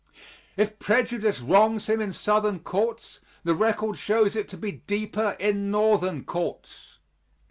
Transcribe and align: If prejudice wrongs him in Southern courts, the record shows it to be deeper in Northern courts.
If 0.57 0.79
prejudice 0.79 1.41
wrongs 1.41 1.87
him 1.87 2.01
in 2.01 2.11
Southern 2.11 2.61
courts, 2.61 3.19
the 3.43 3.53
record 3.53 3.99
shows 3.99 4.35
it 4.35 4.47
to 4.47 4.57
be 4.57 4.71
deeper 4.71 5.35
in 5.39 5.69
Northern 5.69 6.23
courts. 6.23 6.97